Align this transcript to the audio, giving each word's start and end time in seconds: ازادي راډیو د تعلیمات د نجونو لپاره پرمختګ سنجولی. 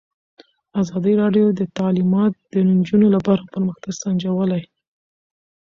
ازادي 0.81 1.13
راډیو 1.21 1.45
د 1.59 1.61
تعلیمات 1.77 2.33
د 2.53 2.55
نجونو 2.69 3.07
لپاره 3.15 3.41
پرمختګ 3.53 3.91
سنجولی. 4.01 4.63